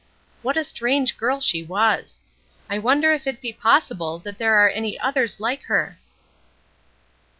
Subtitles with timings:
[0.41, 2.21] What a strange girl she was!
[2.71, 5.99] I wonder if it be possible that there are any others like her?